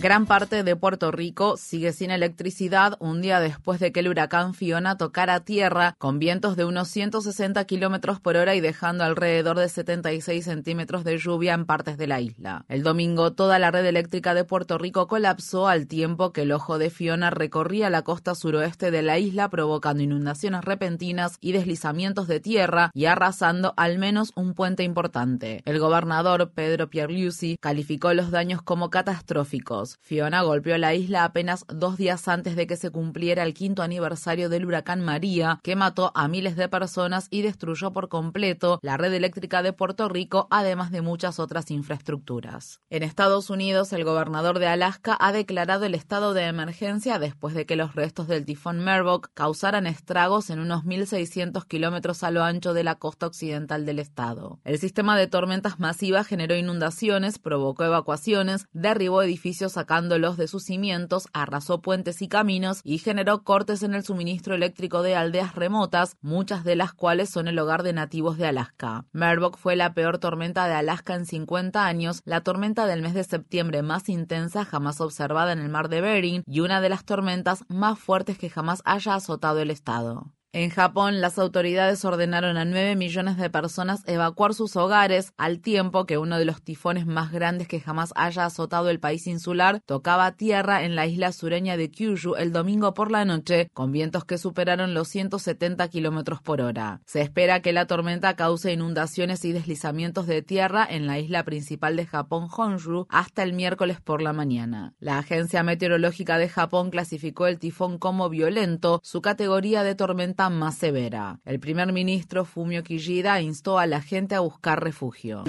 [0.00, 4.54] Gran parte de Puerto Rico sigue sin electricidad un día después de que el huracán
[4.54, 9.68] Fiona tocara tierra con vientos de unos 160 kilómetros por hora y dejando alrededor de
[9.68, 12.64] 76 centímetros de lluvia en partes de la isla.
[12.68, 16.78] El domingo, toda la red eléctrica de Puerto Rico colapsó al tiempo que el ojo
[16.78, 22.40] de Fiona recorría la costa suroeste de la isla, provocando inundaciones repentinas y deslizamientos de
[22.40, 25.60] tierra y arrasando al menos un puente importante.
[25.66, 29.89] El gobernador Pedro Pierluisi calificó los daños como catastróficos.
[30.00, 34.48] Fiona golpeó la isla apenas dos días antes de que se cumpliera el quinto aniversario
[34.48, 39.12] del huracán María, que mató a miles de personas y destruyó por completo la red
[39.12, 42.80] eléctrica de Puerto Rico, además de muchas otras infraestructuras.
[42.90, 47.66] En Estados Unidos, el gobernador de Alaska ha declarado el estado de emergencia después de
[47.66, 52.74] que los restos del tifón Merbok causaran estragos en unos 1.600 kilómetros a lo ancho
[52.74, 54.60] de la costa occidental del estado.
[54.64, 61.28] El sistema de tormentas masivas generó inundaciones, provocó evacuaciones, derribó edificios sacándolos de sus cimientos,
[61.32, 66.64] arrasó puentes y caminos y generó cortes en el suministro eléctrico de aldeas remotas, muchas
[66.64, 69.06] de las cuales son el hogar de nativos de Alaska.
[69.12, 73.24] Merbok fue la peor tormenta de Alaska en 50 años, la tormenta del mes de
[73.24, 77.64] septiembre más intensa jamás observada en el mar de Bering y una de las tormentas
[77.68, 80.30] más fuertes que jamás haya azotado el estado.
[80.52, 86.06] En Japón, las autoridades ordenaron a 9 millones de personas evacuar sus hogares al tiempo
[86.06, 90.32] que uno de los tifones más grandes que jamás haya azotado el país insular tocaba
[90.32, 94.38] tierra en la isla sureña de Kyushu el domingo por la noche, con vientos que
[94.38, 97.00] superaron los 170 kilómetros por hora.
[97.06, 101.94] Se espera que la tormenta cause inundaciones y deslizamientos de tierra en la isla principal
[101.94, 104.94] de Japón, Honshu, hasta el miércoles por la mañana.
[104.98, 110.78] La Agencia Meteorológica de Japón clasificó el tifón como violento, su categoría de tormenta más
[110.78, 111.40] severa.
[111.44, 115.44] El primer ministro Fumio Kishida instó a la gente a buscar refugio.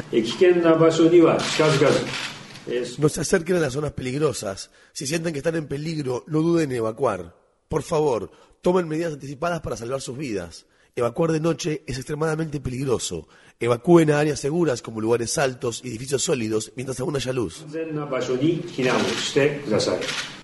[2.98, 4.72] No se acerquen a las zonas peligrosas.
[4.92, 7.36] Si sienten que están en peligro, no duden en evacuar.
[7.70, 8.32] Por favor,
[8.62, 10.66] tomen medidas anticipadas para salvar sus vidas.
[10.96, 13.30] Evacuar de noche es extremadamente peligroso.
[13.62, 17.64] Evacúen a áreas seguras como lugares altos y edificios sólidos mientras aún haya luz.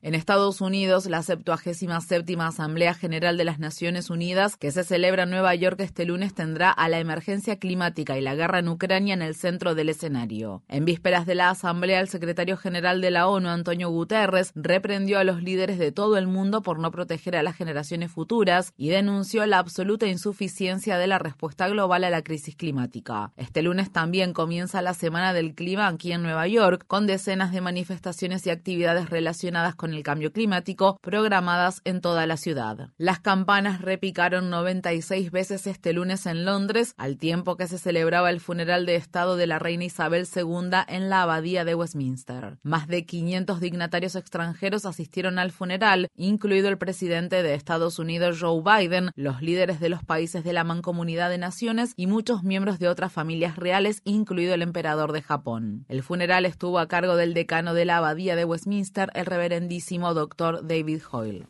[0.04, 5.32] En Estados Unidos, la 77 Asamblea General de las Naciones Unidas, que se celebra en
[5.32, 9.24] Nueva York este lunes, tendrá a la emergencia climática y la guerra en Ucrania en
[9.24, 10.62] el centro del escenario.
[10.70, 15.24] En vísperas de la Asamblea, el secretario general de la ONU, Antonio Guterres, reprendió a
[15.24, 19.46] los líderes de todo el mundo por no proteger a las generaciones futuras y denunció
[19.48, 23.07] la absoluta insuficiencia de la respuesta global a la crisis climática.
[23.38, 27.62] Este lunes también comienza la Semana del Clima aquí en Nueva York, con decenas de
[27.62, 32.90] manifestaciones y actividades relacionadas con el cambio climático programadas en toda la ciudad.
[32.98, 38.42] Las campanas repicaron 96 veces este lunes en Londres, al tiempo que se celebraba el
[38.42, 42.58] funeral de Estado de la reina Isabel II en la abadía de Westminster.
[42.64, 48.62] Más de 500 dignatarios extranjeros asistieron al funeral, incluido el presidente de Estados Unidos Joe
[48.62, 52.90] Biden, los líderes de los países de la Mancomunidad de Naciones y muchos miembros de
[52.98, 55.86] otras familias reales, incluido el emperador de Japón.
[55.88, 60.66] El funeral estuvo a cargo del decano de la abadía de Westminster, el reverendísimo doctor
[60.66, 61.46] David Hoyle.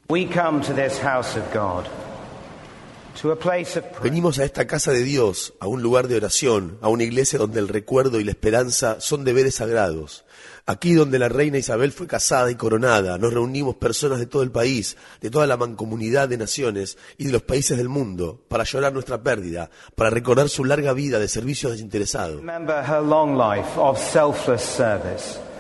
[4.03, 7.59] Venimos a esta casa de Dios, a un lugar de oración, a una iglesia donde
[7.59, 10.25] el recuerdo y la esperanza son deberes sagrados.
[10.65, 14.51] Aquí donde la reina Isabel fue casada y coronada, nos reunimos personas de todo el
[14.51, 18.93] país, de toda la mancomunidad de naciones y de los países del mundo, para llorar
[18.93, 22.41] nuestra pérdida, para recordar su larga vida de servicio desinteresado.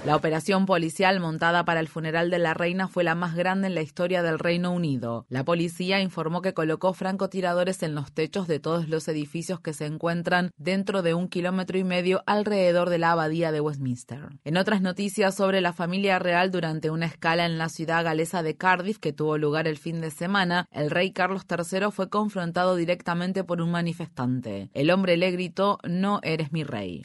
[0.07, 3.75] La operación policial montada para el funeral de la reina fue la más grande en
[3.75, 5.25] la historia del Reino Unido.
[5.27, 9.85] La policía informó que colocó francotiradores en los techos de todos los edificios que se
[9.85, 14.29] encuentran dentro de un kilómetro y medio alrededor de la abadía de Westminster.
[14.45, 18.55] En otras noticias sobre la familia real durante una escala en la ciudad galesa de
[18.55, 23.43] Cardiff que tuvo lugar el fin de semana, el rey Carlos III fue confrontado directamente
[23.43, 24.69] por un manifestante.
[24.73, 27.03] El hombre le gritó, no eres mi rey.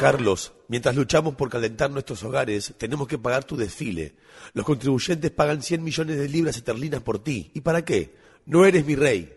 [0.00, 4.14] Carlos, mientras luchamos por calentar nuestros hogares, tenemos que pagar tu desfile.
[4.52, 7.50] Los contribuyentes pagan 100 millones de libras esterlinas por ti.
[7.54, 8.14] ¿Y para qué?
[8.46, 9.36] No eres mi rey.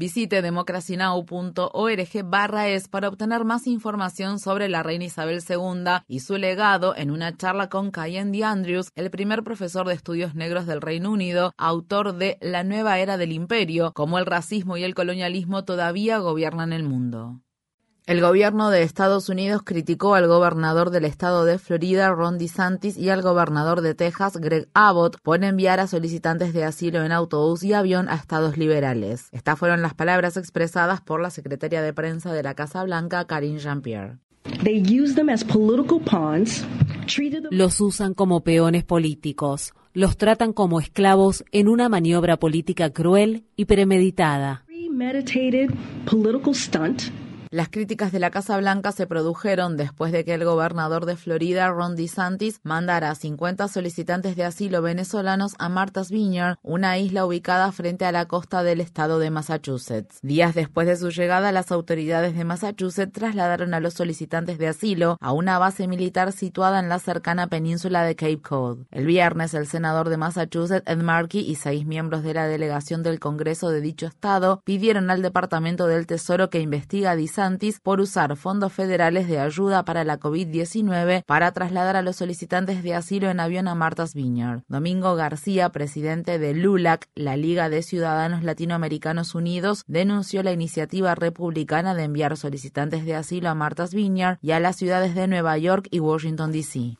[0.00, 6.38] Visite democracynow.org barra es para obtener más información sobre la reina Isabel II y su
[6.38, 11.10] legado en una charla con Cayen Andrews, el primer profesor de estudios negros del Reino
[11.10, 16.16] Unido, autor de La nueva era del imperio, cómo el racismo y el colonialismo todavía
[16.16, 17.42] gobiernan el mundo.
[18.10, 23.08] El gobierno de Estados Unidos criticó al gobernador del estado de Florida, Ron DeSantis, y
[23.08, 27.72] al gobernador de Texas, Greg Abbott, por enviar a solicitantes de asilo en autobús y
[27.72, 29.28] avión a estados liberales.
[29.30, 33.60] Estas fueron las palabras expresadas por la secretaria de prensa de la Casa Blanca, Karine
[33.60, 34.18] Jean-Pierre.
[37.52, 43.66] Los usan como peones políticos, los tratan como esclavos en una maniobra política cruel y
[43.66, 44.64] premeditada.
[47.52, 51.68] Las críticas de la Casa Blanca se produjeron después de que el gobernador de Florida,
[51.68, 57.72] Ron DeSantis, mandara a 50 solicitantes de asilo venezolanos a Martha's Vineyard, una isla ubicada
[57.72, 60.20] frente a la costa del estado de Massachusetts.
[60.22, 65.18] Días después de su llegada, las autoridades de Massachusetts trasladaron a los solicitantes de asilo
[65.20, 68.86] a una base militar situada en la cercana península de Cape Cod.
[68.92, 73.18] El viernes, el senador de Massachusetts, Ed Markey, y seis miembros de la delegación del
[73.18, 77.16] Congreso de dicho estado pidieron al Departamento del Tesoro que investiga a
[77.82, 82.94] por usar fondos federales de ayuda para la COVID-19 para trasladar a los solicitantes de
[82.94, 84.60] asilo en avión a Martha's Vineyard.
[84.68, 91.94] Domingo García, presidente de LULAC, la Liga de Ciudadanos Latinoamericanos Unidos, denunció la iniciativa republicana
[91.94, 95.88] de enviar solicitantes de asilo a Martha's Vineyard y a las ciudades de Nueva York
[95.90, 96.98] y Washington, D.C.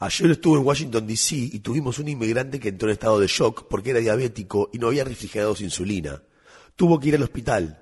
[0.00, 1.36] Ayer estuve en Washington, D.C.
[1.36, 4.88] y tuvimos un inmigrante que entró en estado de shock porque era diabético y no
[4.88, 6.20] había refrigerado su insulina
[6.76, 7.78] tuvo que ir al hospital.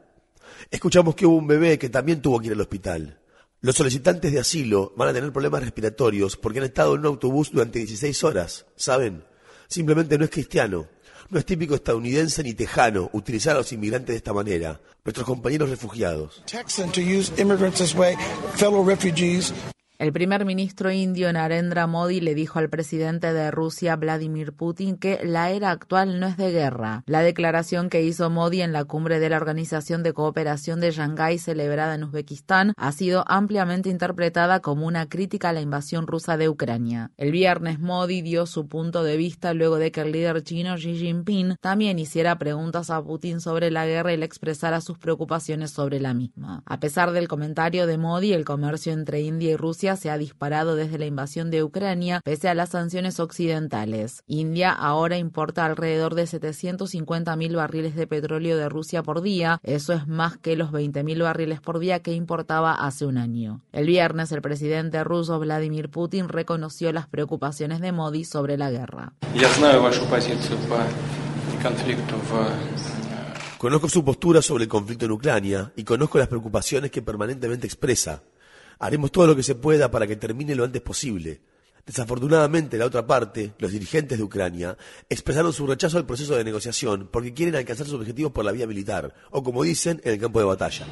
[0.71, 3.21] Escuchamos que hubo un bebé que también tuvo que ir al hospital.
[3.63, 7.51] Los solicitantes de asilo van a tener problemas respiratorios porque han estado en un autobús
[7.53, 9.25] durante 16 horas, ¿saben?
[9.69, 10.89] Simplemente no es cristiano.
[11.29, 15.71] No es típico estadounidense ni tejano utilizar a los inmigrantes de esta manera, nuestros compañeros
[15.71, 16.43] refugiados.
[20.01, 25.21] El primer ministro indio Narendra Modi le dijo al presidente de Rusia, Vladimir Putin, que
[25.23, 27.03] la era actual no es de guerra.
[27.05, 31.37] La declaración que hizo Modi en la cumbre de la Organización de Cooperación de Shanghái
[31.37, 36.49] celebrada en Uzbekistán ha sido ampliamente interpretada como una crítica a la invasión rusa de
[36.49, 37.11] Ucrania.
[37.19, 40.97] El viernes Modi dio su punto de vista luego de que el líder chino Xi
[40.97, 46.01] Jinping también hiciera preguntas a Putin sobre la guerra y le expresara sus preocupaciones sobre
[46.01, 46.63] la misma.
[46.65, 49.57] A pesar del comentario de Modi, el comercio entre India y
[49.91, 54.23] Rusia se ha disparado desde la invasión de Ucrania pese a las sanciones occidentales.
[54.27, 59.93] India ahora importa alrededor de 750 mil barriles de petróleo de Rusia por día, eso
[59.93, 63.63] es más que los 20 mil barriles por día que importaba hace un año.
[63.73, 69.13] El viernes el presidente ruso Vladimir Putin reconoció las preocupaciones de Modi sobre la guerra.
[73.59, 78.23] Conozco su postura sobre el conflicto en Ucrania y conozco las preocupaciones que permanentemente expresa.
[78.81, 81.43] Haremos todo lo que se pueda para que termine lo antes posible.
[81.85, 84.77] Desafortunadamente, la otra parte, los dirigentes de Ucrania,
[85.09, 88.67] expresaron su rechazo al proceso de negociación porque quieren alcanzar sus objetivos por la vía
[88.67, 90.87] militar, o como dicen, en el campo de batalla.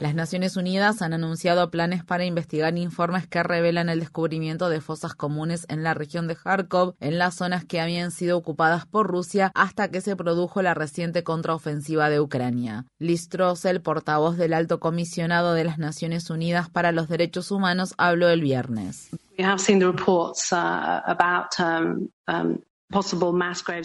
[0.00, 5.16] Las Naciones Unidas han anunciado planes para investigar informes que revelan el descubrimiento de fosas
[5.16, 9.50] comunes en la región de Kharkov, en las zonas que habían sido ocupadas por Rusia
[9.56, 12.84] hasta que se produjo la reciente contraofensiva de Ucrania.
[13.00, 17.94] Liz Truss, el portavoz del alto comisionado de las Naciones Unidas para los Derechos Humanos,
[17.98, 19.10] habló el viernes.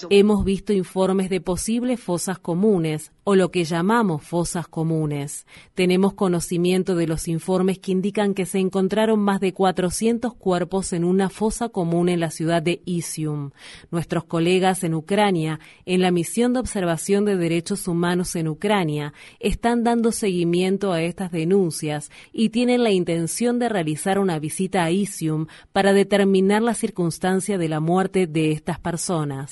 [0.10, 5.46] Hemos visto informes de posibles fosas comunes o lo que llamamos fosas comunes.
[5.76, 11.04] Tenemos conocimiento de los informes que indican que se encontraron más de 400 cuerpos en
[11.04, 13.52] una fosa común en la ciudad de Isium.
[13.92, 19.84] Nuestros colegas en Ucrania, en la misión de observación de derechos humanos en Ucrania, están
[19.84, 25.48] dando seguimiento a estas denuncias y tienen la intención de realizar una visita a Isium
[25.74, 29.50] para determinar la circunstancia de la muerte de estas personas personas.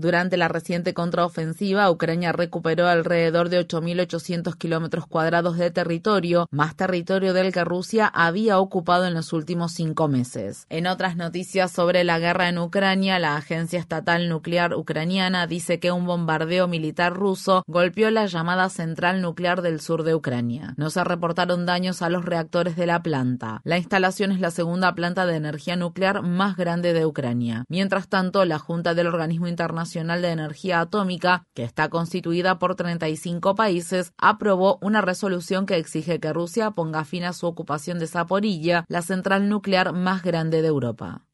[0.00, 7.32] Durante la reciente contraofensiva, Ucrania recuperó alrededor de 8.800 kilómetros cuadrados de territorio, más territorio
[7.32, 10.66] del que Rusia había ocupado en los últimos cinco meses.
[10.68, 15.90] En otras noticias sobre la guerra en Ucrania, la Agencia Estatal Nuclear Ucraniana dice que
[15.90, 20.74] un bombardeo militar ruso golpeó la llamada central nuclear del sur de Ucrania.
[20.76, 23.62] No se reportaron daños a los reactores de la planta.
[23.64, 27.64] La instalación es la segunda planta de energía nuclear más grande de Ucrania.
[27.68, 32.74] Mientras tanto, la Junta del Organismo Internacional Nacional de Energía Atómica, que está constituida por
[32.74, 38.06] 35 países, aprobó una resolución que exige que Rusia ponga fin a su ocupación de
[38.06, 41.27] Zaporilla, la central nuclear más grande de Europa.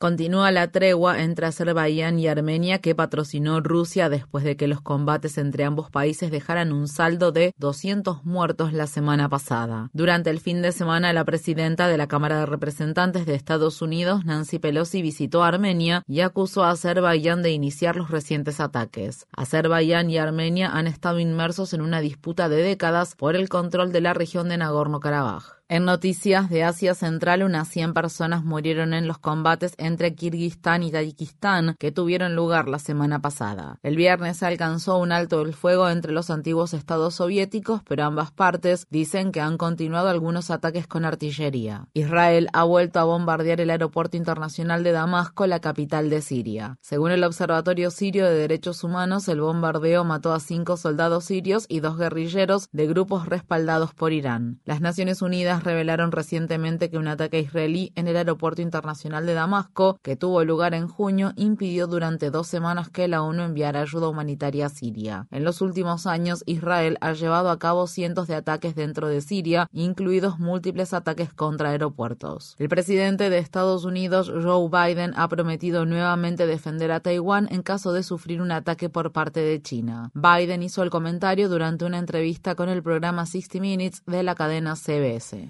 [0.00, 5.38] Continúa la tregua entre Azerbaiyán y Armenia que patrocinó Rusia después de que los combates
[5.38, 9.90] entre ambos países dejaran un saldo de 200 muertos la semana pasada.
[9.92, 14.24] Durante el fin de semana, la presidenta de la Cámara de Representantes de Estados Unidos,
[14.24, 19.26] Nancy Pelosi, visitó Armenia y acusó a Azerbaiyán de iniciar los recientes ataques.
[19.36, 24.02] Azerbaiyán y Armenia han estado inmersos en una disputa de décadas por el control de
[24.02, 25.57] la región de Nagorno-Karabaj.
[25.70, 30.90] En noticias de Asia Central, unas 100 personas murieron en los combates entre Kirguistán y
[30.90, 33.78] Tayikistán que tuvieron lugar la semana pasada.
[33.82, 38.30] El viernes se alcanzó un alto el fuego entre los antiguos estados soviéticos, pero ambas
[38.30, 41.88] partes dicen que han continuado algunos ataques con artillería.
[41.92, 46.78] Israel ha vuelto a bombardear el aeropuerto internacional de Damasco, la capital de Siria.
[46.80, 51.80] Según el Observatorio Sirio de Derechos Humanos, el bombardeo mató a cinco soldados sirios y
[51.80, 54.62] dos guerrilleros de grupos respaldados por Irán.
[54.64, 59.98] Las Naciones Unidas revelaron recientemente que un ataque israelí en el aeropuerto internacional de Damasco,
[60.02, 64.66] que tuvo lugar en junio, impidió durante dos semanas que la ONU enviara ayuda humanitaria
[64.66, 65.26] a Siria.
[65.30, 69.68] En los últimos años, Israel ha llevado a cabo cientos de ataques dentro de Siria,
[69.72, 72.54] incluidos múltiples ataques contra aeropuertos.
[72.58, 77.92] El presidente de Estados Unidos, Joe Biden, ha prometido nuevamente defender a Taiwán en caso
[77.92, 80.10] de sufrir un ataque por parte de China.
[80.14, 84.76] Biden hizo el comentario durante una entrevista con el programa 60 Minutes de la cadena
[84.76, 85.47] CBS.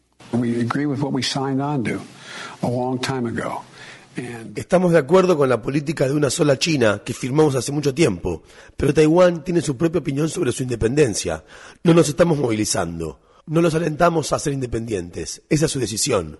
[4.56, 8.42] Estamos de acuerdo con la política de una sola China que firmamos hace mucho tiempo,
[8.76, 11.44] pero Taiwán tiene su propia opinión sobre su independencia.
[11.84, 13.20] No nos estamos movilizando.
[13.48, 15.40] No los alentamos a ser independientes.
[15.48, 16.38] Esa es su decisión.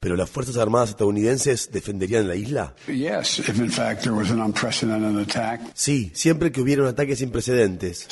[0.00, 2.74] ¿Pero las Fuerzas Armadas estadounidenses defenderían la isla?
[5.74, 8.06] Sí, siempre que hubiera un ataque sin precedentes.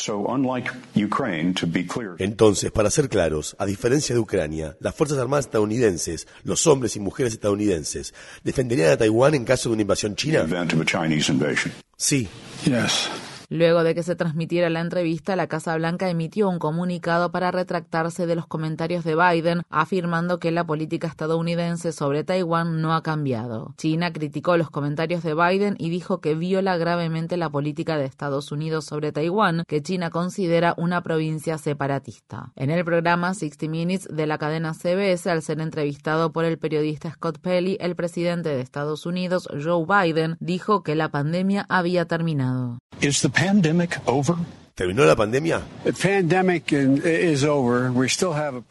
[2.18, 7.00] Entonces, para ser claros, a diferencia de Ucrania, las Fuerzas Armadas estadounidenses, los hombres y
[7.00, 10.44] mujeres estadounidenses, ¿defenderían a Taiwán en caso de una invasión china?
[11.96, 12.28] Sí.
[13.52, 18.24] Luego de que se transmitiera la entrevista, la Casa Blanca emitió un comunicado para retractarse
[18.26, 23.74] de los comentarios de Biden, afirmando que la política estadounidense sobre Taiwán no ha cambiado.
[23.76, 28.52] China criticó los comentarios de Biden y dijo que viola gravemente la política de Estados
[28.52, 32.52] Unidos sobre Taiwán, que China considera una provincia separatista.
[32.54, 37.10] En el programa 60 Minutes de la cadena CBS, al ser entrevistado por el periodista
[37.10, 42.78] Scott Pelley, el presidente de Estados Unidos, Joe Biden, dijo que la pandemia había terminado.
[44.74, 45.62] ¿Terminó la pandemia?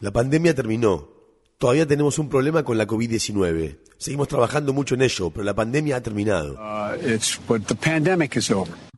[0.00, 1.08] La pandemia terminó.
[1.58, 3.78] Todavía tenemos un problema con la COVID-19.
[4.00, 6.54] Seguimos trabajando mucho en ello, pero la pandemia ha terminado.
[6.54, 6.96] Uh,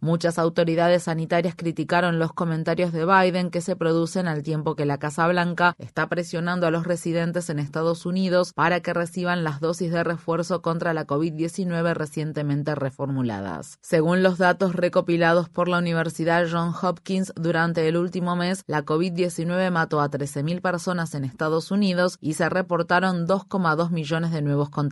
[0.00, 4.98] Muchas autoridades sanitarias criticaron los comentarios de Biden que se producen al tiempo que la
[4.98, 9.92] Casa Blanca está presionando a los residentes en Estados Unidos para que reciban las dosis
[9.92, 13.78] de refuerzo contra la COVID-19 recientemente reformuladas.
[13.80, 19.70] Según los datos recopilados por la Universidad Johns Hopkins durante el último mes, la COVID-19
[19.70, 24.91] mató a 13.000 personas en Estados Unidos y se reportaron 2,2 millones de nuevos contagios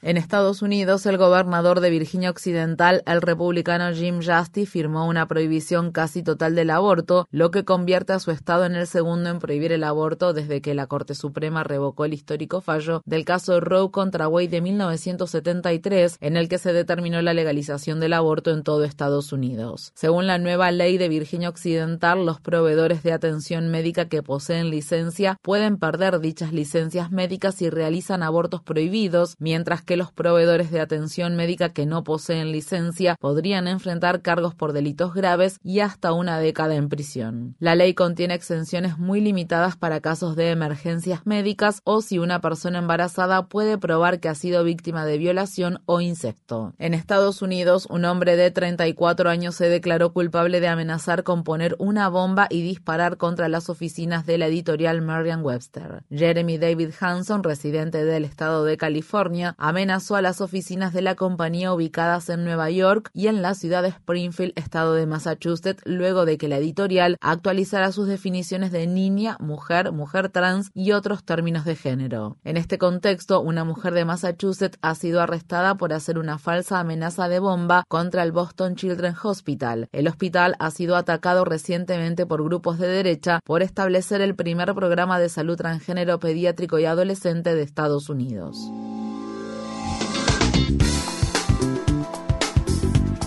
[0.00, 5.92] en Estados Unidos, el gobernador de Virginia Occidental, el republicano Jim Justice, firmó una prohibición
[5.92, 9.72] casi total del aborto, lo que convierte a su estado en el segundo en prohibir
[9.72, 14.26] el aborto desde que la Corte Suprema revocó el histórico fallo del caso Roe contra
[14.26, 19.32] Wade de 1973, en el que se determinó la legalización del aborto en todo Estados
[19.32, 19.92] Unidos.
[19.94, 25.36] Según la nueva ley de Virginia Occidental, los proveedores de atención médica que poseen licencia
[25.42, 31.34] pueden perder dichas licencias médicas si realizan abortos prohibidos mientras que los proveedores de atención
[31.34, 36.76] médica que no poseen licencia podrían enfrentar cargos por delitos graves y hasta una década
[36.76, 37.56] en prisión.
[37.58, 42.78] La ley contiene exenciones muy limitadas para casos de emergencias médicas o si una persona
[42.78, 46.74] embarazada puede probar que ha sido víctima de violación o incesto.
[46.78, 51.76] En Estados Unidos, un hombre de 34 años se declaró culpable de amenazar con poner
[51.78, 56.04] una bomba y disparar contra las oficinas de la editorial Merriam-Webster.
[56.10, 59.15] Jeremy David Hanson, residente del estado de California,
[59.56, 63.82] Amenazó a las oficinas de la compañía ubicadas en Nueva York y en la ciudad
[63.82, 69.38] de Springfield, estado de Massachusetts, luego de que la editorial actualizara sus definiciones de niña,
[69.40, 72.36] mujer, mujer trans y otros términos de género.
[72.44, 77.28] En este contexto, una mujer de Massachusetts ha sido arrestada por hacer una falsa amenaza
[77.28, 79.88] de bomba contra el Boston Children's Hospital.
[79.92, 85.18] El hospital ha sido atacado recientemente por grupos de derecha por establecer el primer programa
[85.18, 88.70] de salud transgénero pediátrico y adolescente de Estados Unidos.